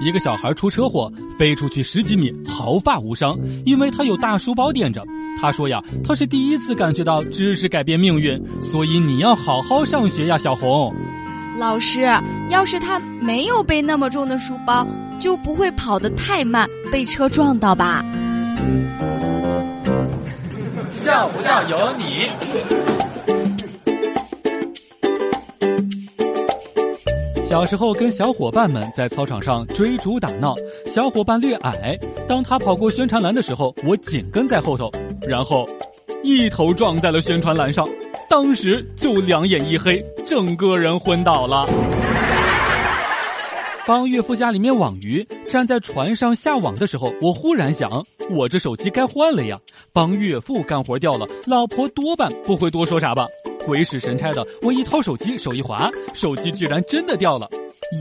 [0.00, 5.04] 一个小孩出车祸，飞出去十几米，毫发无伤，因为他有大书包垫着。
[5.40, 10.94] 他说呀，他是第一次感觉到知识改变命运，所以你要好好上学呀，小红。
[11.58, 12.02] 老师，
[12.48, 14.86] 要是他没有背那么重的书包，
[15.20, 18.02] 就不会跑得太慢，被车撞到吧？
[20.94, 23.19] 笑不笑由你。
[27.50, 30.54] 小时候跟小伙伴们在操场上追逐打闹，
[30.86, 31.98] 小伙伴略矮，
[32.28, 34.88] 当他跑过宣传栏的时候，我紧跟在后头，
[35.26, 35.68] 然后
[36.22, 37.88] 一头撞在了宣传栏上，
[38.28, 41.68] 当时就两眼一黑，整个人昏倒了。
[43.84, 47.90] 帮岳父家里面网鱼，站在船上下网的时候，我忽然想，
[48.30, 49.58] 我这手机该换了呀。
[49.92, 53.26] 帮岳父干活掉了，老婆多半不会多说啥吧。
[53.70, 57.48] 鬼使神差的，我一掏手机，手一滑，手机居然真的掉了，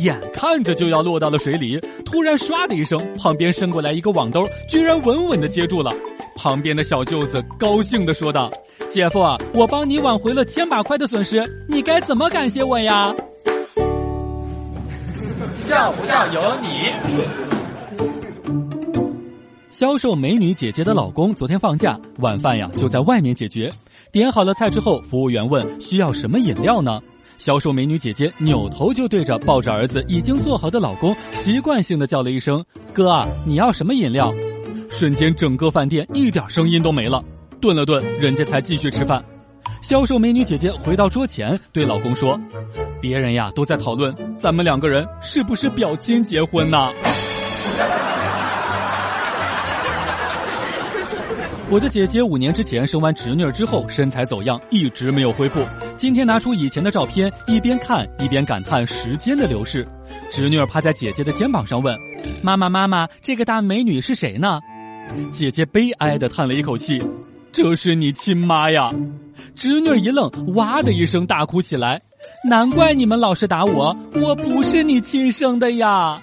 [0.00, 5.92] 眼看着就要落到了水里，突然唰的一声，旁边伸过来一个网兜，居然稳稳的接住了。
[6.36, 8.48] 旁边的小舅子高兴的说道
[8.92, 9.18] ：“姐夫，
[9.52, 13.12] 我帮你挽回了千把块的损失，你该怎么感谢我呀？”
[15.58, 16.68] 笑不笑由你。
[19.72, 23.68] 销售美女姐姐的老公昨天放假，晚饭呀就在外面解决。
[24.18, 27.00] 点好了菜之后，服务员问需要什么饮料呢？
[27.36, 34.32] 销售美女姐姐扭头就对着抱着儿子已经做好的老公，习惯性的叫了一声：“哥，你要什么饮料？”
[34.88, 37.22] 瞬间整个饭店一点声音都没了。
[37.60, 39.22] 顿了顿，人家才继续吃饭。
[39.82, 42.40] 销售美女姐姐回到桌前，对老公说
[43.02, 46.88] ：“别人呀都在讨论咱们两个人是不是表亲结婚呢？”
[51.68, 55.60] 我的姐姐五年之前生完侄女之后，身材走样，一直没有恢复。
[55.96, 59.86] 今天拿出以前的照片，一边看一边感叹时间的流逝。
[60.30, 61.96] 侄女趴在姐姐的肩膀上问
[62.40, 64.60] ：“妈妈，妈妈，这个大美女是谁呢？”
[65.32, 67.02] 姐姐悲哀的叹了一口气
[67.50, 68.88] ：“这是你亲妈呀！”
[69.56, 72.00] 侄女一愣，哇的一声大哭起来
[72.48, 76.22] ：“难怪你们老是打我，我不是你亲生的呀！”